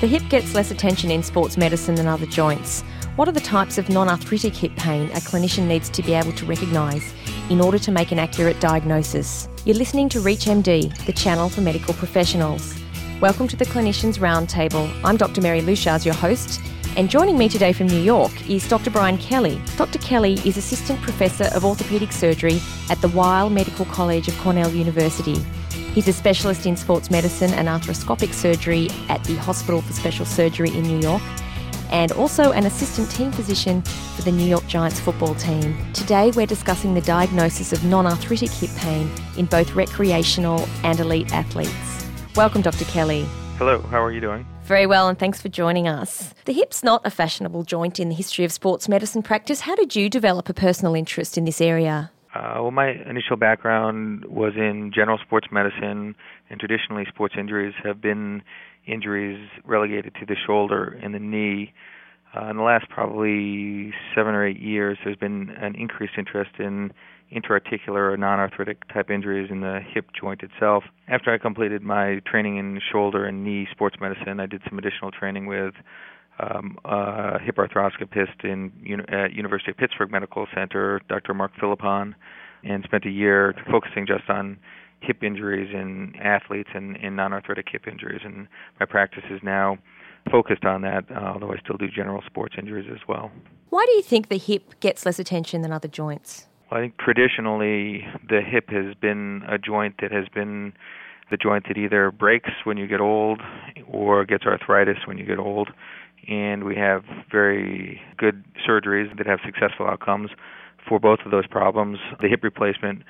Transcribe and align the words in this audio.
The 0.00 0.06
hip 0.06 0.22
gets 0.28 0.54
less 0.54 0.70
attention 0.70 1.10
in 1.10 1.24
sports 1.24 1.56
medicine 1.56 1.96
than 1.96 2.06
other 2.06 2.24
joints. 2.24 2.82
What 3.16 3.26
are 3.26 3.32
the 3.32 3.40
types 3.40 3.78
of 3.78 3.88
non 3.88 4.08
arthritic 4.08 4.54
hip 4.54 4.76
pain 4.76 5.10
a 5.10 5.14
clinician 5.14 5.66
needs 5.66 5.90
to 5.90 6.04
be 6.04 6.14
able 6.14 6.30
to 6.34 6.46
recognise 6.46 7.12
in 7.50 7.60
order 7.60 7.80
to 7.80 7.90
make 7.90 8.12
an 8.12 8.20
accurate 8.20 8.60
diagnosis? 8.60 9.48
You're 9.64 9.74
listening 9.74 10.08
to 10.10 10.20
ReachMD, 10.20 11.04
the 11.04 11.12
channel 11.12 11.48
for 11.48 11.62
medical 11.62 11.94
professionals. 11.94 12.78
Welcome 13.20 13.48
to 13.48 13.56
the 13.56 13.64
Clinicians 13.64 14.20
Roundtable. 14.20 14.88
I'm 15.02 15.16
Dr. 15.16 15.40
Mary 15.40 15.62
Leuchars, 15.62 16.04
your 16.04 16.14
host, 16.14 16.60
and 16.96 17.10
joining 17.10 17.36
me 17.36 17.48
today 17.48 17.72
from 17.72 17.88
New 17.88 18.00
York 18.00 18.48
is 18.48 18.68
Dr. 18.68 18.90
Brian 18.90 19.18
Kelly. 19.18 19.60
Dr. 19.76 19.98
Kelly 19.98 20.34
is 20.44 20.56
Assistant 20.56 21.02
Professor 21.02 21.46
of 21.56 21.64
Orthopaedic 21.64 22.12
Surgery 22.12 22.60
at 22.88 23.00
the 23.00 23.08
Weill 23.08 23.50
Medical 23.50 23.84
College 23.86 24.28
of 24.28 24.38
Cornell 24.38 24.70
University. 24.70 25.44
He's 25.94 26.08
a 26.08 26.12
specialist 26.12 26.66
in 26.66 26.76
sports 26.76 27.10
medicine 27.10 27.52
and 27.54 27.68
arthroscopic 27.68 28.32
surgery 28.32 28.88
at 29.08 29.22
the 29.24 29.36
Hospital 29.36 29.82
for 29.82 29.92
Special 29.92 30.24
Surgery 30.26 30.70
in 30.70 30.82
New 30.82 31.00
York 31.00 31.22
and 31.90 32.12
also 32.12 32.52
an 32.52 32.66
assistant 32.66 33.10
team 33.10 33.32
physician 33.32 33.82
for 33.82 34.22
the 34.22 34.32
New 34.32 34.44
York 34.44 34.66
Giants 34.66 35.00
football 35.00 35.34
team. 35.34 35.76
Today 35.92 36.30
we're 36.32 36.46
discussing 36.46 36.94
the 36.94 37.00
diagnosis 37.00 37.72
of 37.72 37.84
non 37.84 38.06
arthritic 38.06 38.50
hip 38.50 38.70
pain 38.76 39.10
in 39.36 39.46
both 39.46 39.74
recreational 39.74 40.68
and 40.84 41.00
elite 41.00 41.32
athletes. 41.32 42.06
Welcome, 42.36 42.62
Dr. 42.62 42.84
Kelly. 42.84 43.26
Hello, 43.56 43.80
how 43.80 44.02
are 44.02 44.12
you 44.12 44.20
doing? 44.20 44.46
Very 44.62 44.86
well, 44.86 45.08
and 45.08 45.18
thanks 45.18 45.40
for 45.40 45.48
joining 45.48 45.88
us. 45.88 46.34
The 46.44 46.52
hip's 46.52 46.84
not 46.84 47.04
a 47.04 47.10
fashionable 47.10 47.64
joint 47.64 47.98
in 47.98 48.08
the 48.08 48.14
history 48.14 48.44
of 48.44 48.52
sports 48.52 48.88
medicine 48.88 49.22
practice. 49.22 49.60
How 49.60 49.74
did 49.74 49.96
you 49.96 50.08
develop 50.08 50.48
a 50.48 50.54
personal 50.54 50.94
interest 50.94 51.38
in 51.38 51.44
this 51.44 51.60
area? 51.60 52.12
Uh, 52.38 52.62
well, 52.62 52.70
my 52.70 52.90
initial 52.90 53.36
background 53.36 54.24
was 54.26 54.52
in 54.54 54.92
general 54.94 55.18
sports 55.18 55.48
medicine, 55.50 56.14
and 56.48 56.60
traditionally, 56.60 57.04
sports 57.08 57.34
injuries 57.36 57.74
have 57.82 58.00
been 58.00 58.42
injuries 58.86 59.48
relegated 59.64 60.14
to 60.14 60.24
the 60.24 60.36
shoulder 60.46 60.96
and 61.02 61.12
the 61.12 61.18
knee. 61.18 61.72
Uh, 62.36 62.50
in 62.50 62.56
the 62.56 62.62
last 62.62 62.88
probably 62.90 63.92
seven 64.14 64.34
or 64.34 64.46
eight 64.46 64.60
years, 64.60 64.98
there's 65.02 65.16
been 65.16 65.50
an 65.60 65.74
increased 65.74 66.12
interest 66.16 66.50
in 66.60 66.92
intraarticular 67.34 68.12
or 68.12 68.16
non-arthritic 68.16 68.86
type 68.92 69.10
injuries 69.10 69.50
in 69.50 69.60
the 69.60 69.80
hip 69.92 70.06
joint 70.18 70.42
itself. 70.42 70.84
After 71.08 71.34
I 71.34 71.38
completed 71.38 71.82
my 71.82 72.20
training 72.24 72.56
in 72.56 72.80
shoulder 72.92 73.26
and 73.26 73.42
knee 73.42 73.66
sports 73.72 73.96
medicine, 74.00 74.38
I 74.38 74.46
did 74.46 74.62
some 74.68 74.78
additional 74.78 75.10
training 75.10 75.46
with 75.46 75.74
um, 76.38 76.78
a 76.84 77.38
hip 77.40 77.56
arthroscopist 77.56 78.44
in 78.44 78.72
at 79.08 79.32
University 79.32 79.70
of 79.70 79.76
Pittsburgh 79.76 80.10
Medical 80.10 80.46
Center, 80.54 81.00
Dr. 81.08 81.34
Mark 81.34 81.52
Philippon, 81.58 82.14
and 82.64 82.84
spent 82.84 83.04
a 83.04 83.10
year 83.10 83.54
focusing 83.70 84.06
just 84.06 84.28
on 84.28 84.58
hip 85.00 85.22
injuries 85.22 85.72
in 85.72 86.14
athletes 86.20 86.70
and 86.74 86.96
in 86.96 87.16
non-arthritic 87.16 87.66
hip 87.70 87.86
injuries. 87.86 88.20
And 88.24 88.48
my 88.80 88.86
practice 88.86 89.24
is 89.30 89.40
now 89.42 89.78
focused 90.30 90.64
on 90.64 90.82
that, 90.82 91.04
uh, 91.10 91.20
although 91.20 91.52
I 91.52 91.58
still 91.58 91.76
do 91.76 91.88
general 91.88 92.22
sports 92.26 92.56
injuries 92.58 92.88
as 92.92 93.00
well. 93.08 93.30
Why 93.70 93.84
do 93.86 93.92
you 93.92 94.02
think 94.02 94.28
the 94.28 94.38
hip 94.38 94.80
gets 94.80 95.06
less 95.06 95.18
attention 95.18 95.62
than 95.62 95.72
other 95.72 95.88
joints? 95.88 96.46
Well, 96.70 96.80
I 96.80 96.84
think 96.84 96.98
traditionally 96.98 98.06
the 98.28 98.40
hip 98.42 98.70
has 98.70 98.94
been 98.94 99.42
a 99.48 99.58
joint 99.58 99.96
that 100.02 100.12
has 100.12 100.28
been 100.28 100.72
the 101.30 101.36
joint 101.36 101.66
that 101.68 101.76
either 101.76 102.10
breaks 102.10 102.50
when 102.64 102.76
you 102.76 102.86
get 102.86 103.00
old 103.00 103.40
or 103.86 104.24
gets 104.24 104.44
arthritis 104.44 104.98
when 105.06 105.18
you 105.18 105.24
get 105.24 105.38
old 105.38 105.70
and 106.28 106.64
we 106.64 106.76
have 106.76 107.02
very 107.30 108.00
good 108.16 108.44
surgeries 108.68 109.16
that 109.16 109.26
have 109.26 109.40
successful 109.44 109.86
outcomes 109.86 110.30
for 110.86 111.00
both 111.00 111.20
of 111.24 111.30
those 111.30 111.46
problems. 111.46 111.98
The 112.20 112.28
hip 112.28 112.42
replacement, 112.42 113.02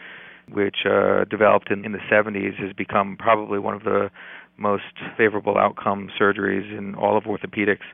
which 0.50 0.86
uh, 0.86 1.24
developed 1.24 1.70
in, 1.70 1.84
in 1.84 1.92
the 1.92 1.98
70s, 2.10 2.54
has 2.56 2.72
become 2.72 3.16
probably 3.18 3.58
one 3.58 3.74
of 3.74 3.82
the 3.82 4.10
most 4.56 4.84
favorable 5.16 5.58
outcome 5.58 6.10
surgeries 6.20 6.76
in 6.76 6.94
all 6.94 7.16
of 7.16 7.24
orthopedics. 7.24 7.86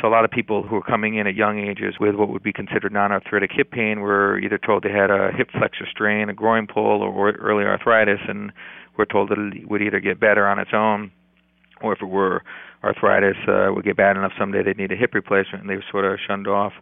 So 0.00 0.08
a 0.08 0.10
lot 0.10 0.24
of 0.24 0.30
people 0.30 0.62
who 0.66 0.76
are 0.76 0.82
coming 0.82 1.16
in 1.16 1.26
at 1.26 1.34
young 1.34 1.58
ages 1.58 1.96
with 2.00 2.14
what 2.14 2.30
would 2.30 2.42
be 2.42 2.52
considered 2.52 2.92
non-arthritic 2.92 3.50
hip 3.54 3.70
pain 3.70 4.00
were 4.00 4.38
either 4.38 4.58
told 4.58 4.84
they 4.84 4.90
had 4.90 5.10
a 5.10 5.30
hip 5.36 5.50
flexor 5.50 5.86
strain, 5.90 6.30
a 6.30 6.34
groin 6.34 6.66
pull, 6.66 7.02
or 7.02 7.32
early 7.32 7.64
arthritis, 7.64 8.20
and 8.26 8.52
were 8.96 9.04
told 9.04 9.28
that 9.28 9.38
it 9.38 9.68
would 9.68 9.82
either 9.82 10.00
get 10.00 10.18
better 10.18 10.46
on 10.46 10.58
its 10.58 10.70
own, 10.72 11.10
or 11.82 11.92
if 11.92 12.00
it 12.00 12.06
were 12.06 12.42
arthritis 12.84 13.36
uh, 13.48 13.68
would 13.74 13.84
get 13.84 13.96
bad 13.96 14.16
enough 14.16 14.32
someday 14.38 14.62
they'd 14.62 14.76
need 14.76 14.92
a 14.92 14.96
hip 14.96 15.14
replacement, 15.14 15.62
and 15.62 15.70
they 15.70 15.76
were 15.76 15.84
sort 15.90 16.04
of 16.04 16.18
shunned 16.26 16.48
off. 16.48 16.72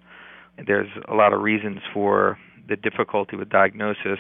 There's 0.67 0.89
a 1.09 1.15
lot 1.15 1.33
of 1.33 1.41
reasons 1.41 1.79
for 1.93 2.39
the 2.69 2.77
difficulty 2.77 3.37
with 3.37 3.49
diagnosis, 3.49 4.19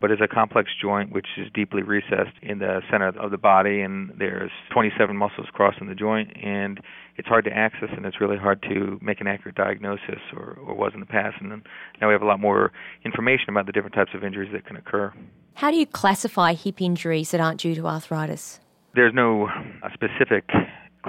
but 0.00 0.10
it's 0.10 0.22
a 0.22 0.28
complex 0.28 0.70
joint 0.80 1.12
which 1.12 1.26
is 1.36 1.48
deeply 1.52 1.82
recessed 1.82 2.36
in 2.42 2.60
the 2.60 2.80
center 2.90 3.08
of 3.08 3.30
the 3.30 3.38
body, 3.38 3.80
and 3.80 4.12
there's 4.18 4.50
27 4.72 5.16
muscles 5.16 5.48
crossing 5.52 5.88
the 5.88 5.94
joint, 5.94 6.30
and 6.42 6.80
it's 7.16 7.26
hard 7.26 7.44
to 7.44 7.50
access, 7.50 7.88
and 7.96 8.06
it's 8.06 8.20
really 8.20 8.36
hard 8.36 8.62
to 8.62 8.98
make 9.02 9.20
an 9.20 9.26
accurate 9.26 9.56
diagnosis, 9.56 10.20
or, 10.36 10.56
or 10.64 10.74
was 10.74 10.92
in 10.94 11.00
the 11.00 11.06
past. 11.06 11.36
And 11.40 11.50
then 11.50 11.62
now 12.00 12.08
we 12.08 12.12
have 12.14 12.22
a 12.22 12.26
lot 12.26 12.38
more 12.38 12.72
information 13.04 13.46
about 13.48 13.66
the 13.66 13.72
different 13.72 13.94
types 13.94 14.12
of 14.14 14.22
injuries 14.22 14.50
that 14.52 14.66
can 14.66 14.76
occur. 14.76 15.12
How 15.54 15.72
do 15.72 15.76
you 15.76 15.86
classify 15.86 16.54
hip 16.54 16.80
injuries 16.80 17.32
that 17.32 17.40
aren't 17.40 17.60
due 17.60 17.74
to 17.74 17.86
arthritis? 17.86 18.60
There's 18.94 19.12
no 19.12 19.48
specific 19.92 20.44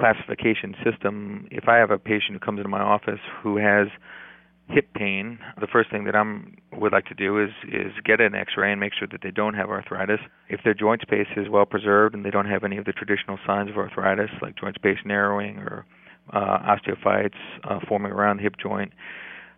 classification 0.00 0.74
system. 0.84 1.46
If 1.50 1.68
I 1.68 1.76
have 1.76 1.90
a 1.90 1.98
patient 1.98 2.32
who 2.32 2.38
comes 2.38 2.58
into 2.58 2.68
my 2.68 2.80
office 2.80 3.20
who 3.42 3.58
has 3.58 3.88
hip 4.68 4.92
pain, 4.94 5.38
the 5.60 5.66
first 5.66 5.90
thing 5.90 6.04
that 6.04 6.14
I'm 6.14 6.56
would 6.72 6.92
like 6.92 7.06
to 7.06 7.14
do 7.14 7.42
is 7.42 7.50
is 7.68 7.92
get 8.04 8.20
an 8.20 8.34
X-ray 8.34 8.70
and 8.70 8.80
make 8.80 8.92
sure 8.98 9.08
that 9.10 9.20
they 9.22 9.30
don't 9.30 9.54
have 9.54 9.68
arthritis. 9.68 10.20
If 10.48 10.60
their 10.64 10.74
joint 10.74 11.02
space 11.02 11.26
is 11.36 11.48
well 11.48 11.66
preserved 11.66 12.14
and 12.14 12.24
they 12.24 12.30
don't 12.30 12.46
have 12.46 12.64
any 12.64 12.78
of 12.78 12.84
the 12.84 12.92
traditional 12.92 13.38
signs 13.46 13.70
of 13.70 13.76
arthritis, 13.76 14.30
like 14.40 14.56
joint 14.56 14.76
space 14.76 14.98
narrowing 15.04 15.58
or 15.58 15.84
uh, 16.32 16.58
osteophytes 16.74 17.40
uh, 17.64 17.80
forming 17.88 18.12
around 18.12 18.38
the 18.38 18.44
hip 18.44 18.54
joint, 18.62 18.92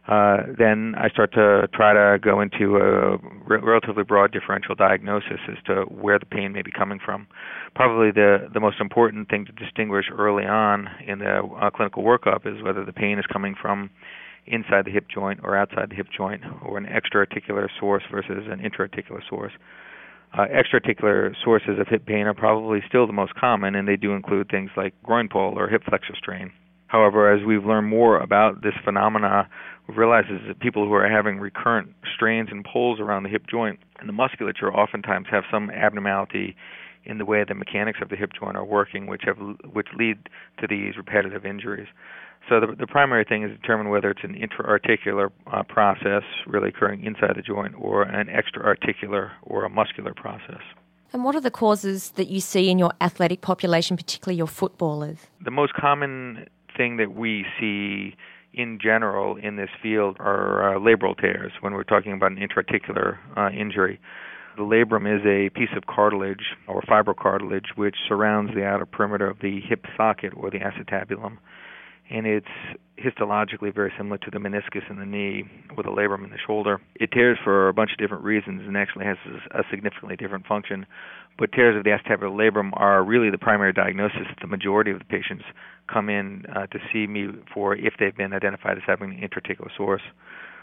uh, 0.09 0.39
then 0.59 0.95
I 0.99 1.09
start 1.11 1.33
to 1.35 1.69
try 1.73 1.93
to 1.93 2.19
go 2.19 2.41
into 2.41 2.77
a 2.77 3.19
re- 3.47 3.61
relatively 3.63 4.03
broad 4.03 4.33
differential 4.33 4.75
diagnosis 4.75 5.39
as 5.49 5.63
to 5.67 5.83
where 5.83 6.19
the 6.19 6.27
pain 6.27 6.53
may 6.53 6.63
be 6.63 6.73
coming 6.73 6.99
from. 7.05 7.29
Probably 7.77 8.11
the 8.11 8.49
the 8.53 8.59
most 8.59 8.81
important 8.81 9.29
thing 9.29 9.47
to 9.47 9.53
distinguish 9.53 10.07
early 10.11 10.45
on 10.45 10.89
in 11.07 11.21
the 11.21 11.43
uh, 11.61 11.71
clinical 11.71 12.03
workup 12.03 12.47
is 12.47 12.63
whether 12.63 12.85
the 12.85 12.93
pain 12.93 13.19
is 13.19 13.25
coming 13.33 13.55
from 13.61 13.91
inside 14.47 14.87
the 14.87 14.91
hip 14.91 15.07
joint 15.09 15.39
or 15.45 15.57
outside 15.57 15.91
the 15.91 15.95
hip 15.95 16.09
joint, 16.17 16.43
or 16.65 16.79
an 16.79 16.87
extraarticular 16.87 17.69
source 17.79 18.03
versus 18.11 18.49
an 18.51 18.59
intraarticular 18.59 19.21
source. 19.29 19.53
Uh, 20.37 20.47
extraarticular 20.47 21.33
sources 21.45 21.79
of 21.79 21.87
hip 21.87 22.07
pain 22.07 22.27
are 22.27 22.35
probably 22.35 22.81
still 22.89 23.07
the 23.07 23.13
most 23.13 23.35
common, 23.37 23.77
and 23.77 23.87
they 23.87 23.97
do 23.97 24.15
include 24.15 24.49
things 24.51 24.71
like 24.77 24.95
groin 25.05 25.29
pull 25.29 25.57
or 25.57 25.69
hip 25.69 25.83
flexor 25.85 26.15
strain. 26.17 26.51
However, 26.93 27.33
as 27.33 27.43
we've 27.43 27.65
learned 27.65 27.89
more 27.89 28.19
about 28.19 28.63
this 28.63 28.75
phenomena, 28.85 29.49
we 29.89 29.95
realize 29.95 30.25
that 30.29 30.61
people 30.61 30.87
who 30.87 30.93
are 30.93 31.09
having 31.09 31.39
recurrent 31.39 31.95
strains 32.15 32.49
and 32.51 32.65
pulls 32.71 33.01
around 33.01 33.25
the 33.25 33.29
hip 33.29 33.47
joint 33.51 33.79
and 33.99 34.09
the 34.09 34.13
musculature 34.13 34.73
oftentimes 34.73 35.27
have 35.31 35.45
some 35.51 35.71
abnormality 35.71 36.57
in 37.05 37.19
the 37.19 37.25
way 37.25 37.45
the 37.47 37.55
mechanics 37.55 37.99
of 38.01 38.09
the 38.09 38.17
hip 38.17 38.31
joint 38.39 38.57
are 38.57 38.65
working, 38.65 39.07
which 39.07 39.23
have 39.25 39.37
which 39.73 39.89
lead 39.99 40.29
to 40.61 40.67
these 40.69 40.97
repetitive 40.97 41.45
injuries. 41.45 41.89
So 42.49 42.61
the, 42.61 42.75
the 42.75 42.87
primary 42.87 43.25
thing 43.25 43.45
is 43.45 43.51
to 43.51 43.57
determine 43.57 43.89
whether 43.89 44.11
it's 44.11 44.25
an 44.25 44.35
intra-articular 44.35 45.31
uh, 45.53 45.63
process 45.63 46.23
really 46.47 46.69
occurring 46.69 47.05
inside 47.05 47.35
the 47.37 47.43
joint 47.43 47.75
or 47.79 48.03
an 48.03 48.29
extra-articular 48.29 49.33
or 49.43 49.65
a 49.65 49.71
muscular 49.71 50.13
process. 50.15 50.61
And 51.13 51.25
what 51.25 51.35
are 51.37 51.41
the 51.41 51.51
causes 51.51 52.13
that 52.13 52.29
you 52.29 52.41
see 52.41 52.71
in 52.71 52.79
your 52.79 52.93
athletic 53.01 53.43
population, 53.43 53.97
particularly 53.97 54.39
your 54.39 54.47
footballers? 54.47 55.19
The 55.45 55.51
most 55.51 55.75
common 55.75 56.47
thing 56.77 56.97
that 56.97 57.15
we 57.15 57.45
see 57.61 58.17
in 58.55 58.79
general 58.81 59.37
in 59.37 59.57
this 59.57 59.71
field 59.83 60.17
are 60.21 60.77
uh, 60.77 60.79
labral 60.79 61.19
tears 61.19 61.53
when 61.61 61.75
we're 61.75 61.85
talking 61.85 62.13
about 62.13 62.33
an 62.33 62.39
intraarticular 62.39 63.19
uh, 63.37 63.51
injury. 63.51 64.01
The 64.57 64.63
labrum 64.63 65.07
is 65.07 65.25
a 65.25 65.49
piece 65.59 65.71
of 65.75 65.87
cartilage 65.87 66.55
or 66.69 66.83
fibrocartilage 66.83 67.77
which 67.77 67.97
surrounds 68.07 68.53
the 68.55 68.65
outer 68.65 68.85
perimeter 68.85 69.29
of 69.29 69.39
the 69.41 69.61
hip 69.61 69.87
socket 69.97 70.35
or 70.37 70.51
the 70.51 70.59
acetabulum. 70.59 71.39
And 72.11 72.27
it's 72.27 72.47
histologically 72.99 73.75
very 73.75 73.93
similar 73.97 74.19
to 74.19 74.31
the 74.31 74.39
meniscus 74.39 74.89
in 74.91 74.99
the 74.99 75.07
knee 75.07 75.45
with 75.77 75.87
a 75.87 75.91
labrum 75.91 76.25
in 76.25 76.31
the 76.31 76.39
shoulder. 76.47 76.81
It 76.97 77.11
tears 77.13 77.39
for 77.43 77.69
a 77.69 77.73
bunch 77.73 77.91
of 77.93 77.99
different 77.99 78.23
reasons 78.23 78.63
and 78.67 78.77
actually 78.77 79.07
has 79.07 79.17
a 79.53 79.63
significantly 79.71 80.17
different 80.17 80.47
function. 80.47 80.87
But 81.39 81.53
tears 81.53 81.77
of 81.77 81.85
the 81.85 81.91
acetabular 81.91 82.31
labrum 82.31 82.71
are 82.75 83.03
really 83.03 83.31
the 83.31 83.39
primary 83.39 83.73
diagnosis. 83.73 84.27
that 84.29 84.39
The 84.41 84.47
majority 84.47 84.91
of 84.91 84.99
the 84.99 85.05
patients 85.07 85.45
come 85.93 86.09
in 86.09 86.45
uh, 86.55 86.67
to 86.67 86.79
see 86.93 87.07
me 87.07 87.29
for 87.53 87.75
if 87.75 87.95
they've 87.99 88.17
been 88.17 88.33
identified 88.33 88.77
as 88.77 88.83
having 88.87 89.13
an 89.13 89.29
intraarticular 89.29 89.69
source. 89.77 90.03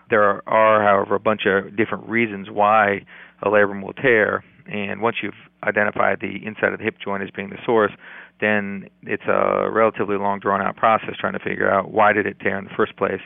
There 0.10 0.48
are, 0.50 0.84
however, 0.84 1.16
a 1.16 1.20
bunch 1.20 1.42
of 1.46 1.76
different 1.76 2.08
reasons 2.08 2.50
why 2.50 3.06
a 3.44 3.48
labrum 3.48 3.84
will 3.84 3.94
tear, 3.94 4.44
and 4.72 5.02
once 5.02 5.18
you've 5.22 5.34
identified 5.64 6.20
the 6.20 6.46
inside 6.46 6.74
of 6.74 6.80
the 6.80 6.86
hip 6.86 6.96
joint 7.04 7.24
as 7.24 7.30
being 7.30 7.50
the 7.50 7.60
source, 7.66 7.92
then 8.40 8.90
it's 9.04 9.24
a 9.28 9.70
relatively 9.72 10.18
long 10.18 10.40
drawn 10.40 10.62
out 10.62 10.76
process 10.76 11.16
trying 11.20 11.34
to 11.34 11.40
figure 11.40 11.70
out 11.70 11.92
why 11.92 12.14
did 12.14 12.26
it 12.26 12.40
tear 12.40 12.58
in 12.58 12.66
the 12.66 12.72
first 12.76 12.96
place 12.96 13.22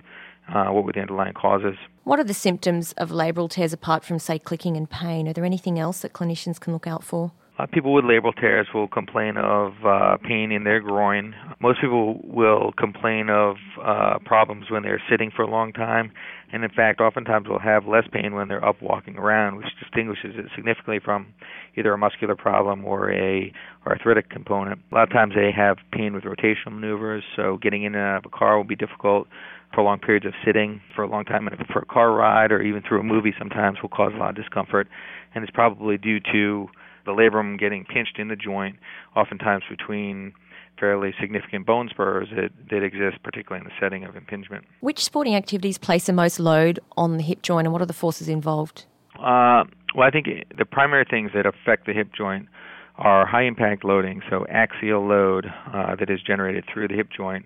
uh, 0.53 0.65
what 0.67 0.83
were 0.83 0.91
the 0.91 0.99
underlying 0.99 1.33
causes. 1.33 1.75
What 2.03 2.19
are 2.19 2.23
the 2.23 2.33
symptoms 2.33 2.91
of 2.93 3.11
labral 3.11 3.49
tears 3.49 3.73
apart 3.73 4.03
from 4.03 4.19
say 4.19 4.39
clicking 4.39 4.75
and 4.75 4.89
pain? 4.89 5.27
Are 5.27 5.33
there 5.33 5.45
anything 5.45 5.79
else 5.79 6.01
that 6.01 6.13
clinicians 6.13 6.59
can 6.59 6.73
look 6.73 6.87
out 6.87 7.03
for 7.03 7.31
uh, 7.63 7.67
people 7.71 7.93
with 7.93 8.03
labral 8.03 8.35
tears 8.35 8.67
will 8.73 8.87
complain 8.87 9.37
of 9.37 9.73
uh, 9.85 10.17
pain 10.17 10.51
in 10.51 10.63
their 10.63 10.79
groin. 10.79 11.33
Most 11.59 11.79
people 11.81 12.19
will 12.23 12.71
complain 12.77 13.29
of 13.29 13.55
uh, 13.81 14.19
problems 14.25 14.65
when 14.69 14.83
they're 14.83 15.01
sitting 15.09 15.31
for 15.35 15.43
a 15.43 15.49
long 15.49 15.71
time, 15.71 16.11
and 16.51 16.63
in 16.63 16.69
fact, 16.69 16.99
oftentimes 16.99 17.47
will 17.47 17.59
have 17.59 17.85
less 17.87 18.03
pain 18.11 18.33
when 18.33 18.47
they're 18.47 18.63
up 18.63 18.81
walking 18.81 19.17
around, 19.17 19.57
which 19.57 19.67
distinguishes 19.79 20.35
it 20.35 20.45
significantly 20.55 20.99
from 21.03 21.27
either 21.75 21.93
a 21.93 21.97
muscular 21.97 22.35
problem 22.35 22.85
or 22.85 23.11
a 23.11 23.51
arthritic 23.85 24.29
component. 24.29 24.79
A 24.91 24.95
lot 24.95 25.03
of 25.03 25.09
times 25.09 25.33
they 25.35 25.51
have 25.55 25.77
pain 25.91 26.13
with 26.13 26.23
rotational 26.23 26.73
maneuvers, 26.73 27.23
so 27.35 27.57
getting 27.61 27.83
in 27.83 27.95
and 27.95 28.03
out 28.03 28.25
of 28.25 28.31
a 28.33 28.37
car 28.37 28.57
will 28.57 28.63
be 28.63 28.75
difficult. 28.75 29.27
Prolonged 29.71 30.03
periods 30.03 30.25
of 30.25 30.33
sitting 30.45 30.81
for 30.95 31.03
a 31.03 31.07
long 31.07 31.25
time 31.25 31.47
and 31.47 31.57
for 31.73 31.79
a 31.79 31.85
car 31.85 32.11
ride 32.13 32.51
or 32.51 32.61
even 32.61 32.83
through 32.87 32.99
a 32.99 33.03
movie 33.03 33.33
sometimes 33.39 33.79
will 33.81 33.89
cause 33.89 34.11
a 34.13 34.17
lot 34.17 34.29
of 34.29 34.35
discomfort, 34.35 34.87
and 35.33 35.43
it's 35.43 35.51
probably 35.51 35.97
due 35.97 36.19
to 36.31 36.67
the 37.05 37.11
labrum 37.11 37.59
getting 37.59 37.85
pinched 37.85 38.19
in 38.19 38.27
the 38.27 38.35
joint, 38.35 38.77
oftentimes 39.15 39.63
between 39.69 40.33
fairly 40.79 41.13
significant 41.19 41.65
bone 41.65 41.87
spurs 41.89 42.27
that, 42.35 42.49
that 42.69 42.83
exist, 42.83 43.21
particularly 43.23 43.63
in 43.63 43.65
the 43.65 43.73
setting 43.79 44.03
of 44.03 44.15
impingement. 44.15 44.65
Which 44.79 45.03
sporting 45.03 45.35
activities 45.35 45.77
place 45.77 46.07
the 46.07 46.13
most 46.13 46.39
load 46.39 46.79
on 46.97 47.17
the 47.17 47.23
hip 47.23 47.41
joint, 47.41 47.67
and 47.67 47.73
what 47.73 47.81
are 47.81 47.85
the 47.85 47.93
forces 47.93 48.27
involved? 48.27 48.85
Uh, 49.15 49.63
well, 49.95 50.07
I 50.07 50.11
think 50.11 50.27
the 50.57 50.65
primary 50.65 51.05
things 51.09 51.31
that 51.35 51.45
affect 51.45 51.85
the 51.85 51.93
hip 51.93 52.09
joint 52.17 52.47
are 52.95 53.25
high 53.25 53.43
impact 53.43 53.83
loading, 53.83 54.21
so 54.29 54.45
axial 54.49 55.07
load 55.07 55.45
uh, 55.73 55.95
that 55.95 56.09
is 56.09 56.21
generated 56.21 56.63
through 56.71 56.87
the 56.87 56.95
hip 56.95 57.09
joint, 57.15 57.45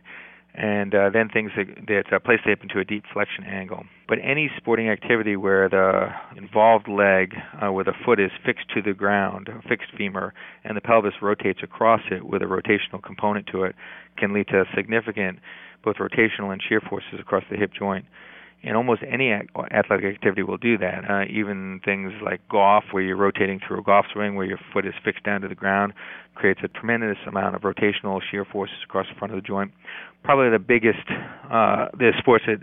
and 0.54 0.96
uh, 0.96 1.10
then 1.10 1.30
things 1.30 1.52
that, 1.56 1.68
that 1.88 2.14
uh, 2.14 2.20
place 2.20 2.40
the 2.44 2.52
hip 2.52 2.62
into 2.64 2.80
a 2.80 2.86
deep 2.86 3.04
flexion 3.12 3.44
angle. 3.44 3.84
But 4.08 4.20
any 4.24 4.50
sporting 4.56 4.90
activity 4.90 5.36
where 5.36 5.68
the 5.68 6.08
involved 6.38 6.88
leg, 6.88 7.36
uh, 7.62 7.72
where 7.74 7.84
the 7.84 7.94
foot 8.06 8.20
is 8.20 8.32
fixed 8.46 8.70
to 8.74 8.82
the 8.82 8.94
ground, 8.94 9.50
a 9.50 9.62
fixed 9.68 9.92
femur, 9.98 10.34
and 10.64 10.78
the 10.78 10.82
pelvis 10.82 11.16
rotates 11.22 11.60
across 11.62 12.02
it 12.10 12.26
with 12.26 12.42
a 12.42 12.46
rotational 12.46 13.04
component 13.04 13.48
to 13.48 13.64
it, 13.64 13.76
can 14.18 14.34
lead 14.34 14.48
to 14.48 14.64
significant 14.76 15.40
both 15.84 15.98
rotational 15.98 16.54
and 16.54 16.62
shear 16.68 16.82
forces 16.82 17.20
across 17.20 17.44
the 17.52 17.58
hip 17.58 17.72
joint 17.78 18.06
and 18.64 18.76
almost 18.76 19.02
any 19.08 19.32
athletic 19.32 20.06
activity 20.06 20.44
will 20.44 20.58
do 20.58 20.78
that. 20.78 21.10
Uh, 21.10 21.24
even 21.30 21.80
things 21.86 22.12
like 22.24 22.42
golf, 22.50 22.84
where 22.92 23.04
you're 23.04 23.18
rotating 23.18 23.60
through 23.66 23.80
a 23.80 23.84
golf 23.84 24.06
swing, 24.12 24.36
where 24.36 24.46
your 24.46 24.60
foot 24.74 24.86
is 24.86 24.94
fixed 25.04 25.24
down 25.24 25.42
to 25.42 25.48
the 25.48 25.56
ground, 25.56 25.94
creates 26.36 26.60
a 26.64 26.68
tremendous 26.68 27.18
amount 27.28 27.56
of 27.56 27.62
rotational 27.62 28.20
shear 28.30 28.46
forces 28.46 28.78
across 28.84 29.06
the 29.12 29.18
front 29.18 29.34
of 29.34 29.42
the 29.42 29.48
joint. 29.48 29.72
Probably 30.24 30.50
the 30.50 30.60
biggest, 30.60 31.08
uh, 31.52 31.88
the 31.98 32.12
sports 32.20 32.46
that 32.48 32.60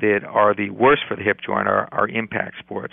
that 0.00 0.20
are 0.28 0.54
the 0.54 0.70
worst 0.70 1.02
for 1.08 1.16
the 1.16 1.22
hip 1.22 1.38
joint 1.44 1.66
are, 1.66 1.88
are 1.92 2.08
impact 2.08 2.56
sports. 2.58 2.92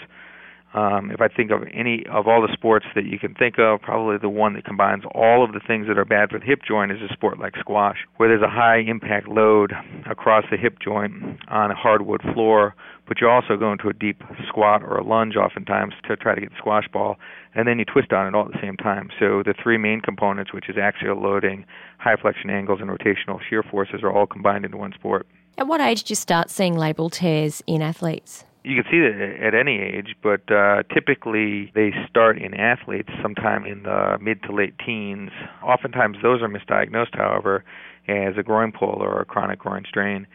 Um, 0.76 1.10
if 1.10 1.22
I 1.22 1.30
think 1.30 1.52
of 1.52 1.62
any 1.74 2.04
of 2.12 2.28
all 2.28 2.42
the 2.42 2.52
sports 2.52 2.86
that 2.96 3.06
you 3.06 3.18
can 3.18 3.34
think 3.34 3.58
of, 3.58 3.82
probably 3.82 4.18
the 4.18 4.28
one 4.28 4.56
that 4.56 4.66
combines 4.66 5.04
all 5.16 5.42
of 5.42 5.54
the 5.54 5.62
things 5.66 5.88
that 5.88 5.98
are 5.98 6.04
bad 6.04 6.32
for 6.32 6.40
the 6.40 6.46
hip 6.46 6.60
joint 6.68 6.92
is 6.92 6.98
a 7.02 7.14
sport 7.14 7.40
like 7.40 7.56
squash, 7.58 8.00
where 8.18 8.28
there's 8.28 8.42
a 8.42 8.50
high 8.50 8.80
impact 8.80 9.30
load 9.30 9.72
across 10.06 10.44
the 10.52 10.58
hip 10.58 10.80
joint 10.84 11.14
on 11.48 11.72
a 11.72 11.76
hardwood 11.76 12.22
floor, 12.34 12.76
but 13.08 13.22
you 13.22 13.30
also 13.30 13.56
go 13.56 13.72
into 13.72 13.88
a 13.88 13.94
deep 13.94 14.22
squat 14.50 14.84
or 14.84 14.98
a 14.98 15.04
lunge 15.04 15.38
oftentimes 15.38 15.94
to 16.10 16.18
try 16.18 16.36
to 16.36 16.42
get 16.42 16.50
the 16.50 16.58
squash 16.58 16.90
ball, 16.92 17.16
and 17.54 17.70
then 17.70 17.80
you 17.80 17.86
twist 17.86 18.12
on 18.12 18.28
it 18.28 18.36
all 18.36 18.46
at 18.46 18.52
the 18.52 18.62
same 18.62 18.76
time. 18.76 19.08
So 19.18 19.44
the 19.44 19.54
three 19.54 19.78
main 19.78 20.02
components, 20.02 20.52
which 20.52 20.68
is 20.68 20.76
axial 20.76 21.22
loading, 21.22 21.64
high 22.00 22.18
flexion 22.18 22.50
angles, 22.50 22.82
and 22.82 22.90
rotational 22.90 23.40
shear 23.50 23.64
forces, 23.64 24.04
are 24.04 24.12
all 24.12 24.28
combined 24.28 24.66
into 24.66 24.76
one 24.76 24.92
sport. 24.92 25.26
At 25.58 25.68
what 25.68 25.80
age 25.80 26.04
do 26.04 26.12
you 26.12 26.16
start 26.16 26.50
seeing 26.50 26.76
labral 26.76 27.10
tears 27.10 27.64
in 27.66 27.82
athletes? 27.82 28.44
You 28.66 28.82
can 28.82 28.92
see 28.92 29.00
that 29.00 29.46
at 29.46 29.54
any 29.54 29.80
age, 29.80 30.16
but 30.24 30.52
uh, 30.52 30.82
typically 30.92 31.72
they 31.76 31.92
start 32.10 32.42
in 32.42 32.56
athletes 32.56 33.10
sometime 33.22 33.64
in 33.66 33.84
the 33.84 34.18
mid 34.20 34.42
to 34.44 34.52
late 34.52 34.74
teens. 34.84 35.30
Oftentimes 35.64 36.18
those 36.24 36.42
are 36.42 36.50
misdiagnosed, 36.50 37.16
however, 37.16 37.64
as 38.08 38.34
a 38.38 38.44
groin 38.44 38.72
pull 38.72 38.98
or 39.02 39.22
a 39.22 39.26
chronic 39.26 39.60
groin 39.60 39.84
strain. 39.88 40.26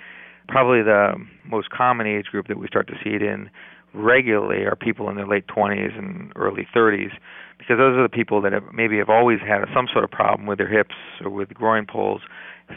Probably 0.48 0.82
the 0.82 1.14
most 1.44 1.70
common 1.70 2.06
age 2.06 2.26
group 2.26 2.46
that 2.46 2.58
we 2.58 2.68
start 2.68 2.86
to 2.88 2.94
see 3.02 3.10
it 3.10 3.22
in 3.22 3.50
regularly 3.92 4.64
are 4.64 4.76
people 4.76 5.10
in 5.10 5.16
their 5.16 5.26
late 5.26 5.46
20s 5.48 5.98
and 5.98 6.32
early 6.36 6.66
30s 6.74 7.10
because 7.58 7.76
those 7.76 7.96
are 7.96 8.02
the 8.02 8.08
people 8.08 8.40
that 8.40 8.52
have, 8.52 8.62
maybe 8.72 8.98
have 8.98 9.08
always 9.10 9.40
had 9.40 9.64
some 9.74 9.88
sort 9.92 10.04
of 10.04 10.10
problem 10.10 10.46
with 10.46 10.58
their 10.58 10.68
hips 10.68 10.94
or 11.24 11.30
with 11.30 11.52
groin 11.52 11.84
pulls 11.84 12.20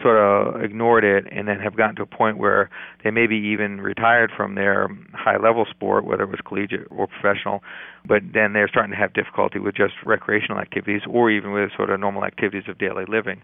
sort 0.01 0.17
of 0.17 0.61
ignored 0.61 1.03
it 1.03 1.25
and 1.31 1.47
then 1.47 1.59
have 1.59 1.75
gotten 1.75 1.95
to 1.95 2.01
a 2.01 2.05
point 2.05 2.37
where 2.37 2.69
they 3.03 3.11
maybe 3.11 3.35
even 3.35 3.81
retired 3.81 4.31
from 4.35 4.55
their 4.55 4.87
high 5.13 5.37
level 5.37 5.65
sport, 5.69 6.05
whether 6.05 6.23
it 6.23 6.29
was 6.29 6.39
collegiate 6.45 6.87
or 6.89 7.07
professional, 7.07 7.61
but 8.07 8.21
then 8.33 8.53
they're 8.53 8.67
starting 8.67 8.91
to 8.91 8.97
have 8.97 9.13
difficulty 9.13 9.59
with 9.59 9.75
just 9.75 9.93
recreational 10.05 10.59
activities 10.59 11.01
or 11.09 11.29
even 11.29 11.51
with 11.51 11.71
sort 11.75 11.89
of 11.89 11.99
normal 11.99 12.25
activities 12.25 12.63
of 12.67 12.77
daily 12.77 13.05
living. 13.07 13.41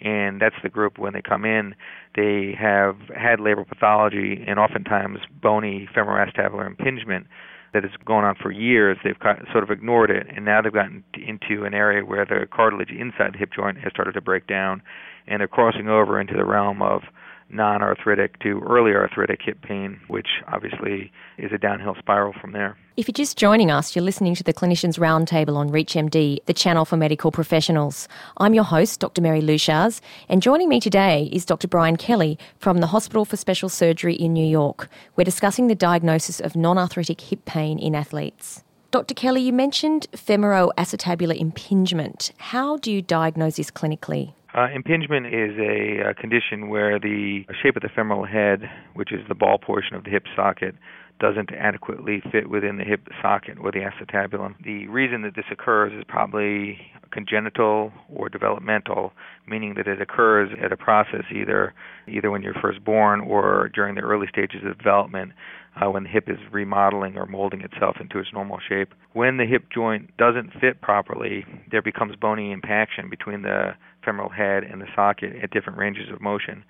And 0.00 0.40
that's 0.40 0.56
the 0.62 0.68
group 0.68 0.98
when 0.98 1.14
they 1.14 1.22
come 1.22 1.44
in, 1.44 1.74
they 2.14 2.54
have 2.58 2.96
had 3.16 3.38
labral 3.38 3.66
pathology 3.66 4.44
and 4.46 4.58
oftentimes 4.58 5.20
bony 5.40 5.88
femoroacetabular 5.96 6.66
impingement 6.66 7.26
that 7.72 7.82
has 7.82 7.92
gone 8.04 8.24
on 8.24 8.34
for 8.40 8.50
years. 8.50 8.96
They've 9.04 9.16
sort 9.52 9.64
of 9.64 9.70
ignored 9.70 10.10
it, 10.10 10.26
and 10.34 10.44
now 10.44 10.62
they've 10.62 10.72
gotten 10.72 11.04
into 11.14 11.64
an 11.64 11.74
area 11.74 12.04
where 12.04 12.24
the 12.24 12.46
cartilage 12.50 12.90
inside 12.90 13.34
the 13.34 13.38
hip 13.38 13.50
joint 13.54 13.78
has 13.78 13.92
started 13.92 14.12
to 14.12 14.20
break 14.20 14.46
down, 14.46 14.82
and 15.28 15.40
they're 15.40 15.48
crossing 15.48 15.88
over 15.88 16.20
into 16.20 16.34
the 16.34 16.44
realm 16.44 16.82
of 16.82 17.02
non 17.50 17.82
arthritic 17.82 18.38
to 18.40 18.60
early 18.68 18.92
arthritic 18.92 19.40
hip 19.42 19.60
pain, 19.62 20.00
which 20.08 20.26
obviously 20.48 21.12
is 21.38 21.52
a 21.52 21.58
downhill 21.58 21.94
spiral 21.98 22.32
from 22.40 22.52
there. 22.52 22.76
If 22.96 23.08
you're 23.08 23.12
just 23.12 23.36
joining 23.36 23.70
us, 23.70 23.94
you're 23.94 24.04
listening 24.04 24.34
to 24.36 24.42
the 24.42 24.54
Clinicians 24.54 24.98
Roundtable 24.98 25.56
on 25.56 25.70
ReachMD, 25.70 26.44
the 26.46 26.54
channel 26.54 26.84
for 26.84 26.96
medical 26.96 27.30
professionals. 27.30 28.08
I'm 28.38 28.54
your 28.54 28.64
host, 28.64 29.00
Dr. 29.00 29.20
Mary 29.20 29.42
Leuchars, 29.42 30.00
and 30.28 30.40
joining 30.40 30.68
me 30.68 30.80
today 30.80 31.28
is 31.32 31.44
Dr. 31.44 31.68
Brian 31.68 31.96
Kelly 31.96 32.38
from 32.58 32.78
the 32.78 32.88
Hospital 32.88 33.24
for 33.24 33.36
Special 33.36 33.68
Surgery 33.68 34.14
in 34.14 34.32
New 34.32 34.46
York. 34.46 34.88
We're 35.14 35.24
discussing 35.24 35.66
the 35.66 35.74
diagnosis 35.74 36.40
of 36.40 36.56
non 36.56 36.78
arthritic 36.78 37.20
hip 37.20 37.44
pain 37.44 37.78
in 37.78 37.94
athletes. 37.94 38.64
Dr. 38.92 39.14
Kelly, 39.14 39.42
you 39.42 39.52
mentioned 39.52 40.06
femoroacetabular 40.12 41.38
impingement. 41.38 42.32
How 42.38 42.78
do 42.78 42.90
you 42.90 43.02
diagnose 43.02 43.56
this 43.56 43.70
clinically? 43.70 44.32
Uh, 44.56 44.68
impingement 44.74 45.26
is 45.26 45.52
a, 45.58 46.10
a 46.10 46.14
condition 46.14 46.70
where 46.70 46.98
the 46.98 47.44
shape 47.62 47.76
of 47.76 47.82
the 47.82 47.90
femoral 47.94 48.24
head, 48.24 48.62
which 48.94 49.12
is 49.12 49.20
the 49.28 49.34
ball 49.34 49.58
portion 49.58 49.94
of 49.94 50.04
the 50.04 50.10
hip 50.10 50.24
socket, 50.34 50.74
doesn't 51.20 51.50
adequately 51.52 52.22
fit 52.32 52.48
within 52.48 52.78
the 52.78 52.84
hip 52.84 53.06
socket 53.20 53.58
or 53.60 53.70
the 53.70 53.80
acetabulum. 53.80 54.54
The 54.64 54.86
reason 54.86 55.22
that 55.22 55.34
this 55.36 55.44
occurs 55.50 55.92
is 55.92 56.04
probably 56.08 56.78
congenital 57.10 57.92
or 58.08 58.30
developmental, 58.30 59.12
meaning 59.46 59.74
that 59.76 59.86
it 59.86 60.00
occurs 60.00 60.50
at 60.62 60.72
a 60.72 60.76
process 60.76 61.24
either 61.34 61.74
either 62.08 62.30
when 62.30 62.42
you're 62.42 62.54
first 62.54 62.82
born 62.84 63.20
or 63.20 63.70
during 63.74 63.94
the 63.94 64.00
early 64.00 64.26
stages 64.28 64.62
of 64.64 64.78
development 64.78 65.32
uh, 65.76 65.90
when 65.90 66.04
the 66.04 66.08
hip 66.08 66.28
is 66.28 66.38
remodeling 66.50 67.16
or 67.16 67.26
molding 67.26 67.60
itself 67.60 67.96
into 68.00 68.18
its 68.18 68.28
normal 68.32 68.58
shape. 68.66 68.94
When 69.12 69.36
the 69.36 69.44
hip 69.44 69.64
joint 69.74 70.16
doesn't 70.16 70.52
fit 70.60 70.80
properly, 70.80 71.44
there 71.70 71.82
becomes 71.82 72.16
bony 72.16 72.52
impaction 72.52 73.10
between 73.10 73.42
the 73.42 73.74
femoral 74.06 74.30
head 74.30 74.62
and 74.64 74.80
the 74.80 74.86
socket 74.94 75.34
at 75.42 75.50
different 75.50 75.78
ranges 75.78 76.06
of 76.10 76.22
motion. 76.22 76.64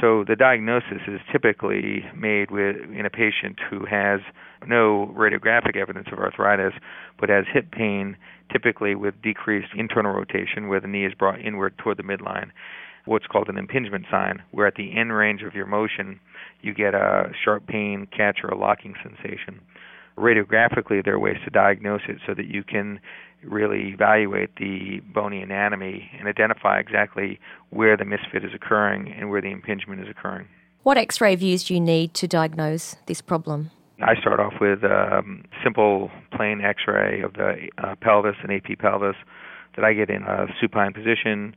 So 0.00 0.24
the 0.28 0.36
diagnosis 0.36 1.00
is 1.08 1.20
typically 1.32 2.04
made 2.14 2.50
with 2.50 2.76
in 2.76 3.06
a 3.06 3.10
patient 3.10 3.58
who 3.70 3.86
has 3.86 4.20
no 4.66 5.12
radiographic 5.16 5.74
evidence 5.74 6.08
of 6.12 6.18
arthritis, 6.18 6.74
but 7.18 7.30
has 7.30 7.46
hip 7.50 7.70
pain, 7.70 8.16
typically 8.52 8.94
with 8.94 9.14
decreased 9.22 9.72
internal 9.74 10.12
rotation, 10.12 10.68
where 10.68 10.80
the 10.80 10.86
knee 10.86 11.06
is 11.06 11.14
brought 11.14 11.40
inward 11.40 11.78
toward 11.78 11.96
the 11.96 12.02
midline, 12.02 12.50
what's 13.06 13.26
called 13.26 13.48
an 13.48 13.56
impingement 13.56 14.04
sign, 14.10 14.42
where 14.50 14.66
at 14.66 14.74
the 14.74 14.94
end 14.94 15.14
range 15.14 15.42
of 15.42 15.54
your 15.54 15.66
motion 15.66 16.20
you 16.60 16.74
get 16.74 16.94
a 16.94 17.32
sharp 17.42 17.66
pain, 17.66 18.06
catch, 18.14 18.40
or 18.44 18.50
a 18.50 18.58
locking 18.58 18.94
sensation. 19.02 19.60
Radiographically, 20.18 21.04
there 21.04 21.14
are 21.14 21.18
ways 21.18 21.36
to 21.44 21.50
diagnose 21.50 22.02
it 22.08 22.18
so 22.26 22.34
that 22.34 22.46
you 22.46 22.64
can 22.64 23.00
really 23.48 23.88
evaluate 23.88 24.56
the 24.56 25.00
bony 25.14 25.42
anatomy 25.42 26.10
and 26.18 26.28
identify 26.28 26.78
exactly 26.78 27.38
where 27.70 27.96
the 27.96 28.04
misfit 28.04 28.44
is 28.44 28.52
occurring 28.54 29.12
and 29.12 29.30
where 29.30 29.40
the 29.40 29.50
impingement 29.50 30.00
is 30.00 30.08
occurring. 30.08 30.46
What 30.82 30.96
x 30.98 31.20
ray 31.20 31.34
views 31.34 31.64
do 31.64 31.74
you 31.74 31.80
need 31.80 32.14
to 32.14 32.28
diagnose 32.28 32.96
this 33.06 33.20
problem? 33.20 33.70
I 34.02 34.14
start 34.20 34.40
off 34.40 34.54
with 34.60 34.84
um, 34.84 35.44
simple 35.64 36.10
plain 36.36 36.60
x 36.60 36.82
ray 36.86 37.22
of 37.22 37.32
the 37.34 37.68
uh, 37.78 37.94
pelvis 38.00 38.36
and 38.42 38.52
AP 38.52 38.78
pelvis 38.78 39.16
that 39.74 39.84
I 39.84 39.94
get 39.94 40.10
in 40.10 40.22
a 40.22 40.46
supine 40.60 40.92
position 40.92 41.56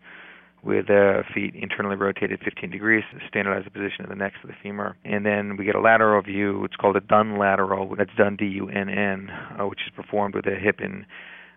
with 0.63 0.87
the 0.87 1.23
feet 1.33 1.55
internally 1.55 1.95
rotated 1.95 2.39
15 2.43 2.69
degrees 2.69 3.03
standardize 3.27 3.63
the 3.63 3.71
position 3.71 4.03
of 4.03 4.09
the 4.09 4.15
neck 4.15 4.33
to 4.41 4.47
the 4.47 4.53
femur. 4.61 4.95
And 5.05 5.25
then 5.25 5.55
we 5.57 5.65
get 5.65 5.75
a 5.75 5.79
lateral 5.79 6.21
view. 6.21 6.65
It's 6.65 6.75
called 6.75 6.97
a 6.97 7.01
Dunn 7.01 7.37
lateral. 7.37 7.95
That's 7.97 8.13
done 8.17 8.35
D-U-N-N, 8.35 9.29
uh, 9.29 9.67
which 9.67 9.79
is 9.85 9.93
performed 9.95 10.35
with 10.35 10.45
a 10.47 10.55
hip 10.55 10.81
in 10.81 11.05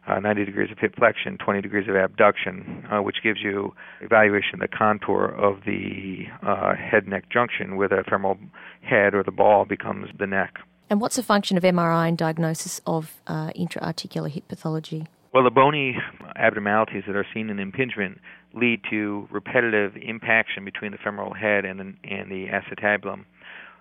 uh, 0.06 0.18
90 0.18 0.44
degrees 0.44 0.71
of 0.71 0.78
hip 0.78 0.94
flexion, 0.97 1.38
20 1.38 1.61
degrees 1.61 1.88
of 1.88 1.94
abduction, 1.94 2.85
uh, 2.90 3.02
which 3.02 3.16
gives 3.23 3.40
you 3.42 3.75
evaluation 4.00 4.54
of 4.54 4.61
the 4.61 4.68
contour 4.68 5.26
of 5.26 5.61
the 5.64 6.25
uh, 6.42 6.75
head 6.75 7.06
neck 7.06 7.25
junction 7.30 7.76
where 7.76 7.88
the 7.88 8.02
femoral 8.09 8.38
head 8.82 9.14
or 9.14 9.23
the 9.23 9.30
ball 9.30 9.64
becomes 9.64 10.09
the 10.18 10.26
neck. 10.26 10.59
And 10.90 11.00
what's 11.00 11.16
the 11.16 11.23
function 11.23 11.56
of 11.56 11.62
MRI 11.62 12.09
in 12.09 12.16
diagnosis 12.16 12.80
of 12.87 13.21
uh, 13.26 13.50
intra-articular 13.54 14.28
hip 14.28 14.49
pathology? 14.49 15.06
Well, 15.32 15.44
the 15.44 15.50
bony 15.50 15.97
abnormalities 16.37 17.04
that 17.06 17.16
are 17.16 17.26
seen 17.32 17.49
in 17.49 17.59
impingement 17.59 18.18
lead 18.54 18.82
to 18.90 19.26
repetitive 19.30 19.97
impaction 19.97 20.64
between 20.64 20.92
the 20.92 20.99
femoral 20.99 21.32
head 21.32 21.64
and 21.64 21.80
the, 21.80 21.94
and 22.04 22.30
the 22.30 22.49
acetabulum. 22.49 23.25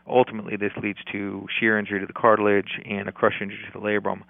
Ultimately, 0.08 0.56
this 0.56 0.72
leads 0.82 1.00
to 1.12 1.46
shear 1.60 1.78
injury 1.78 2.00
to 2.00 2.06
the 2.06 2.14
cartilage 2.14 2.80
and 2.86 3.10
a 3.10 3.12
crush 3.12 3.36
injury 3.42 3.60
to 3.72 3.80
the 3.80 3.86
labrum. 3.86 4.22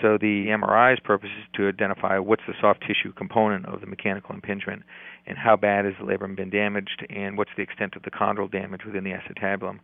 So 0.00 0.18
the 0.18 0.46
MRI's 0.48 1.00
purpose 1.00 1.30
is 1.38 1.46
to 1.54 1.68
identify 1.68 2.18
what's 2.18 2.42
the 2.46 2.54
soft 2.60 2.80
tissue 2.80 3.12
component 3.12 3.66
of 3.66 3.80
the 3.80 3.86
mechanical 3.86 4.34
impingement 4.34 4.82
and 5.26 5.38
how 5.38 5.56
bad 5.56 5.84
has 5.84 5.94
the 6.00 6.04
labrum 6.04 6.34
been 6.34 6.50
damaged 6.50 7.06
and 7.10 7.36
what's 7.36 7.50
the 7.56 7.62
extent 7.62 7.94
of 7.94 8.02
the 8.02 8.10
chondral 8.10 8.50
damage 8.50 8.82
within 8.84 9.04
the 9.04 9.10
acetabulum. 9.10 9.78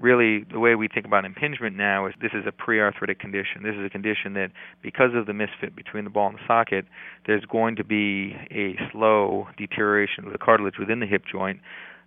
Really, 0.00 0.44
the 0.50 0.58
way 0.58 0.74
we 0.74 0.88
think 0.88 1.04
about 1.04 1.26
impingement 1.26 1.76
now 1.76 2.06
is 2.06 2.14
this 2.20 2.32
is 2.32 2.44
a 2.46 2.52
pre-arthritic 2.52 3.18
condition. 3.20 3.62
This 3.62 3.74
is 3.74 3.84
a 3.84 3.90
condition 3.90 4.32
that, 4.34 4.50
because 4.82 5.10
of 5.14 5.26
the 5.26 5.34
misfit 5.34 5.76
between 5.76 6.04
the 6.04 6.10
ball 6.10 6.28
and 6.28 6.38
the 6.38 6.42
socket, 6.48 6.86
there's 7.26 7.44
going 7.44 7.76
to 7.76 7.84
be 7.84 8.34
a 8.50 8.74
slow 8.90 9.48
deterioration 9.58 10.24
of 10.24 10.32
the 10.32 10.38
cartilage 10.38 10.78
within 10.78 11.00
the 11.00 11.06
hip 11.06 11.24
joint 11.30 11.60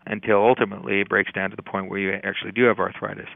until 0.08 0.38
ultimately 0.38 1.02
it 1.02 1.10
breaks 1.10 1.32
down 1.32 1.52
to 1.52 1.56
the 1.56 1.64
point 1.64 1.90
where 1.90 2.00
you 2.00 2.12
actually 2.24 2.52
do 2.52 2.64
have 2.64 2.80
arthritis. 2.80 3.30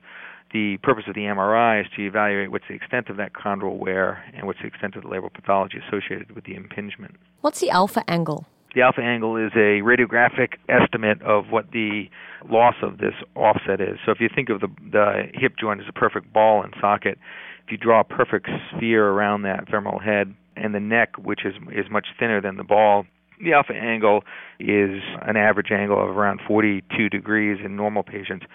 The 0.51 0.77
purpose 0.81 1.03
of 1.07 1.13
the 1.13 1.21
MRI 1.21 1.81
is 1.81 1.87
to 1.95 2.05
evaluate 2.05 2.51
what's 2.51 2.65
the 2.67 2.73
extent 2.73 3.09
of 3.09 3.17
that 3.17 3.33
chondral 3.33 3.77
wear 3.77 4.23
and 4.35 4.47
what's 4.47 4.59
the 4.59 4.67
extent 4.67 4.95
of 4.95 5.03
the 5.03 5.09
labral 5.09 5.31
pathology 5.31 5.77
associated 5.87 6.31
with 6.31 6.45
the 6.45 6.55
impingement. 6.55 7.15
What's 7.41 7.59
the 7.59 7.69
alpha 7.69 8.03
angle? 8.09 8.45
The 8.73 8.81
alpha 8.81 9.01
angle 9.01 9.35
is 9.35 9.51
a 9.55 9.81
radiographic 9.81 10.53
estimate 10.67 11.21
of 11.21 11.45
what 11.49 11.71
the 11.71 12.05
loss 12.49 12.75
of 12.83 12.99
this 12.99 13.13
offset 13.35 13.81
is. 13.81 13.97
So 14.05 14.11
if 14.11 14.19
you 14.19 14.29
think 14.33 14.49
of 14.49 14.61
the, 14.61 14.67
the 14.91 15.23
hip 15.33 15.53
joint 15.59 15.81
as 15.81 15.87
a 15.89 15.93
perfect 15.93 16.31
ball 16.31 16.63
and 16.63 16.73
socket, 16.79 17.17
if 17.65 17.71
you 17.71 17.77
draw 17.77 18.01
a 18.01 18.03
perfect 18.03 18.47
sphere 18.75 19.07
around 19.07 19.43
that 19.43 19.69
femoral 19.69 19.99
head 19.99 20.35
and 20.55 20.73
the 20.73 20.79
neck, 20.79 21.17
which 21.17 21.45
is 21.45 21.53
is 21.71 21.85
much 21.91 22.07
thinner 22.19 22.41
than 22.41 22.57
the 22.57 22.63
ball, 22.63 23.05
the 23.43 23.53
alpha 23.53 23.73
angle 23.73 24.23
is 24.59 25.01
an 25.21 25.37
average 25.37 25.71
angle 25.71 26.01
of 26.01 26.15
around 26.15 26.41
42 26.47 27.09
degrees 27.09 27.59
in 27.63 27.75
normal 27.75 28.03
patients. 28.03 28.45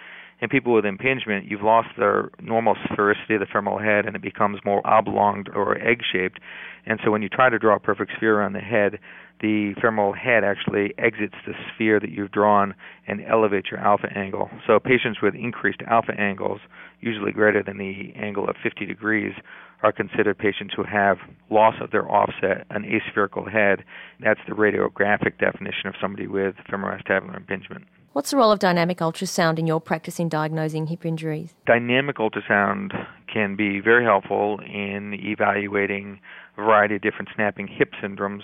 In 0.41 0.49
people 0.49 0.75
with 0.75 0.85
impingement, 0.85 1.47
you've 1.47 1.63
lost 1.63 1.89
their 1.97 2.31
normal 2.41 2.75
sphericity 2.75 3.35
of 3.35 3.41
the 3.41 3.47
femoral 3.51 3.79
head 3.79 4.07
and 4.07 4.17
it 4.17 4.23
becomes 4.23 4.59
more 4.65 4.85
oblong 4.87 5.47
or 5.55 5.79
egg 5.79 6.03
shaped. 6.13 6.41
And 6.87 7.01
so 7.05 7.11
when 7.11 7.23
you 7.23 7.29
try 7.29 7.49
to 7.49 7.59
draw 7.59 7.77
a 7.77 7.81
perfect 7.81 8.13
sphere 8.17 8.39
around 8.39 8.53
the 8.53 8.61
head, 8.61 8.99
the 9.41 9.75
femoral 9.81 10.13
head 10.13 10.45
actually 10.45 10.95
exits 10.99 11.35
the 11.47 11.55
sphere 11.73 12.01
that 12.01 12.11
you've 12.11 12.31
drawn 12.31 12.75
and 13.07 13.21
elevates 13.25 13.69
your 13.71 13.81
alpha 13.81 14.09
angle. 14.17 14.51
So 14.67 14.79
patients 14.79 15.21
with 15.23 15.35
increased 15.35 15.83
alpha 15.87 16.13
angles, 16.19 16.61
usually 17.01 17.33
greater 17.33 17.63
than 17.63 17.79
the 17.79 18.13
angle 18.17 18.49
of 18.49 18.57
50 18.63 18.87
degrees, 18.87 19.35
are 19.83 19.93
considered 19.93 20.39
patients 20.39 20.73
who 20.75 20.85
have 20.85 21.19
loss 21.51 21.75
of 21.81 21.91
their 21.91 22.11
offset, 22.11 22.67
an 22.71 22.85
aspherical 22.85 23.49
head. 23.49 23.85
That's 24.21 24.41
the 24.49 24.55
radiographic 24.55 25.39
definition 25.39 25.87
of 25.87 25.95
somebody 26.01 26.27
with 26.27 26.55
femoroacetabular 26.71 27.37
impingement. 27.37 27.85
What's 28.15 28.31
the 28.31 28.37
role 28.37 28.53
of 28.53 28.61
dynamic 28.61 28.99
ultrasound 28.99 29.59
in 29.59 29.67
your 29.67 29.81
practice 29.81 30.21
in 30.21 30.29
diagnosing 30.29 30.87
hip 30.87 31.05
injuries? 31.05 31.53
Dynamic 31.67 32.19
ultrasound 32.19 32.93
can 33.27 33.57
be 33.57 33.81
very 33.81 34.05
helpful 34.05 34.61
in 34.61 35.15
evaluating 35.15 36.21
a 36.57 36.63
variety 36.63 36.95
of 36.95 37.03
different 37.03 37.31
snapping 37.35 37.67
hip 37.67 37.91
syndromes. 38.01 38.43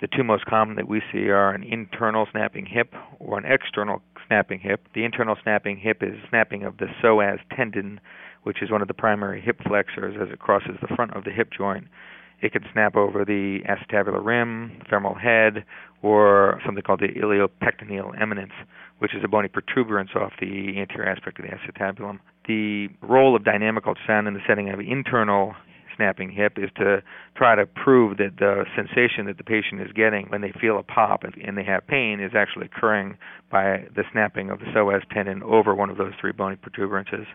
The 0.00 0.06
two 0.06 0.24
most 0.24 0.46
common 0.46 0.76
that 0.76 0.88
we 0.88 1.02
see 1.12 1.28
are 1.28 1.52
an 1.52 1.62
internal 1.62 2.26
snapping 2.32 2.64
hip 2.64 2.94
or 3.18 3.36
an 3.36 3.44
external 3.44 4.00
snapping 4.26 4.60
hip. 4.60 4.88
The 4.94 5.04
internal 5.04 5.36
snapping 5.42 5.76
hip 5.76 5.98
is 6.02 6.14
snapping 6.30 6.62
of 6.62 6.78
the 6.78 6.86
psoas 7.02 7.40
tendon, 7.54 8.00
which 8.44 8.62
is 8.62 8.70
one 8.70 8.80
of 8.80 8.88
the 8.88 8.94
primary 8.94 9.42
hip 9.42 9.60
flexors 9.68 10.16
as 10.18 10.32
it 10.32 10.38
crosses 10.38 10.78
the 10.80 10.88
front 10.96 11.14
of 11.14 11.24
the 11.24 11.32
hip 11.32 11.50
joint. 11.54 11.88
It 12.42 12.52
can 12.52 12.64
snap 12.72 12.96
over 12.96 13.24
the 13.24 13.60
acetabular 13.68 14.22
rim, 14.24 14.82
femoral 14.90 15.14
head, 15.14 15.64
or 16.02 16.60
something 16.66 16.82
called 16.82 17.00
the 17.00 17.08
iliopectineal 17.08 18.20
eminence, 18.20 18.52
which 19.02 19.16
is 19.16 19.24
a 19.24 19.28
bony 19.28 19.48
protuberance 19.48 20.10
off 20.14 20.32
the 20.40 20.78
anterior 20.78 21.08
aspect 21.08 21.40
of 21.40 21.44
the 21.44 21.50
acetabulum. 21.50 22.20
The 22.46 22.86
role 23.02 23.34
of 23.34 23.44
dynamic 23.44 23.84
ultrasound 23.84 24.28
in 24.28 24.34
the 24.34 24.40
setting 24.46 24.70
of 24.70 24.78
internal 24.78 25.56
snapping 25.96 26.30
hip 26.30 26.52
is 26.56 26.70
to 26.76 27.02
try 27.36 27.56
to 27.56 27.66
prove 27.66 28.18
that 28.18 28.36
the 28.38 28.64
sensation 28.76 29.26
that 29.26 29.38
the 29.38 29.44
patient 29.44 29.80
is 29.80 29.90
getting 29.92 30.26
when 30.26 30.40
they 30.40 30.52
feel 30.52 30.78
a 30.78 30.84
pop 30.84 31.24
and 31.24 31.58
they 31.58 31.64
have 31.64 31.84
pain 31.88 32.20
is 32.20 32.30
actually 32.36 32.66
occurring 32.66 33.18
by 33.50 33.84
the 33.96 34.04
snapping 34.12 34.50
of 34.50 34.60
the 34.60 34.66
psoas 34.66 35.02
tendon 35.12 35.42
over 35.42 35.74
one 35.74 35.90
of 35.90 35.96
those 35.96 36.12
three 36.20 36.32
bony 36.32 36.54
protuberances 36.54 37.26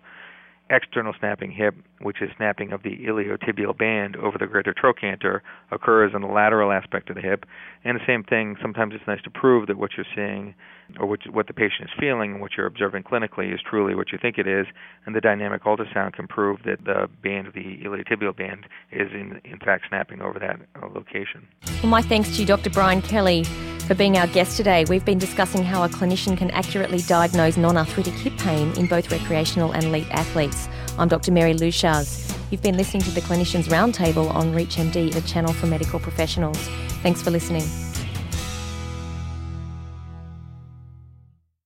external 0.69 1.13
snapping 1.17 1.51
hip, 1.51 1.75
which 2.01 2.21
is 2.21 2.29
snapping 2.35 2.73
of 2.73 2.83
the 2.83 2.97
iliotibial 2.97 3.77
band 3.77 4.17
over 4.17 4.37
the 4.37 4.47
greater 4.47 4.73
trochanter, 4.73 5.41
occurs 5.71 6.11
in 6.13 6.21
the 6.21 6.27
lateral 6.27 6.73
aspect 6.73 7.09
of 7.09 7.15
the 7.15 7.21
hip. 7.21 7.45
And 7.85 7.97
the 7.97 8.05
same 8.05 8.23
thing, 8.23 8.57
sometimes 8.61 8.93
it's 8.93 9.07
nice 9.07 9.21
to 9.23 9.29
prove 9.29 9.67
that 9.67 9.77
what 9.77 9.91
you're 9.95 10.05
seeing 10.13 10.55
or 10.99 11.05
what, 11.05 11.19
what 11.31 11.47
the 11.47 11.53
patient 11.53 11.89
is 11.89 11.99
feeling 11.99 12.33
and 12.33 12.41
what 12.41 12.51
you're 12.55 12.65
observing 12.65 13.03
clinically 13.03 13.53
is 13.53 13.59
truly 13.67 13.95
what 13.95 14.11
you 14.11 14.17
think 14.21 14.37
it 14.37 14.47
is. 14.47 14.65
And 15.05 15.15
the 15.15 15.21
dynamic 15.21 15.63
ultrasound 15.63 16.13
can 16.13 16.27
prove 16.27 16.59
that 16.63 16.85
the 16.85 17.09
band 17.21 17.51
the 17.53 17.77
iliotibial 17.83 18.35
band 18.35 18.65
is 18.91 19.11
in, 19.11 19.41
in 19.43 19.59
fact 19.59 19.85
snapping 19.89 20.21
over 20.21 20.39
that 20.39 20.59
uh, 20.81 20.87
location. 20.87 21.47
Well, 21.81 21.91
my 21.91 22.01
thanks 22.01 22.35
to 22.35 22.41
you, 22.41 22.45
Dr. 22.45 22.69
Brian 22.69 23.01
Kelly 23.01 23.43
for 23.87 23.95
being 23.95 24.17
our 24.17 24.27
guest 24.27 24.57
today. 24.57 24.85
We've 24.89 25.05
been 25.05 25.17
discussing 25.17 25.63
how 25.63 25.83
a 25.83 25.89
clinician 25.89 26.37
can 26.37 26.51
accurately 26.51 26.99
diagnose 26.99 27.55
non 27.55 27.77
arthritic 27.77 28.13
hip 28.13 28.37
pain 28.37 28.77
in 28.77 28.85
both 28.85 29.09
recreational 29.11 29.71
and 29.71 29.85
elite 29.85 30.07
athletes. 30.11 30.67
I'm 30.99 31.07
Dr. 31.07 31.31
Mary 31.31 31.53
Leuchars. 31.53 32.35
You've 32.51 32.61
been 32.61 32.77
listening 32.77 33.03
to 33.03 33.11
the 33.11 33.21
Clinicians 33.21 33.65
Roundtable 33.65 34.33
on 34.33 34.53
ReachMD, 34.53 35.13
the 35.13 35.21
channel 35.21 35.53
for 35.53 35.67
medical 35.67 35.99
professionals. 35.99 36.57
Thanks 37.01 37.21
for 37.21 37.31
listening. 37.31 37.86